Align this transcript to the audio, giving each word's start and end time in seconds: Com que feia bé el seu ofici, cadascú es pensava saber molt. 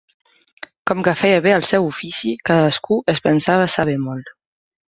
Com 0.91 1.03
que 1.07 1.13
feia 1.19 1.43
bé 1.47 1.53
el 1.57 1.67
seu 1.69 1.85
ofici, 1.89 2.33
cadascú 2.51 2.99
es 3.15 3.25
pensava 3.29 3.73
saber 3.79 3.99
molt. 4.09 4.37